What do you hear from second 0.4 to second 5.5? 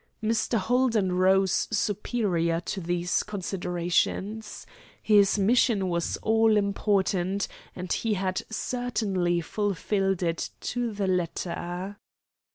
Holden rose superior to these considerations. His